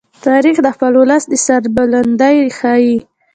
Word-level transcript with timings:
تاریخ 0.25 0.57
د 0.63 0.67
خپل 0.75 0.93
ولس 1.01 1.23
د 1.27 1.33
سربلندۍ 1.45 2.37
ښيي. 2.57 2.95